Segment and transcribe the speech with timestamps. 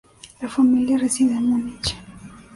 [0.41, 1.95] La familia reside en Múnich.